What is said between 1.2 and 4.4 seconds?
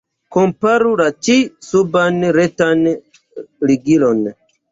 ĉi-suban retan ligilon.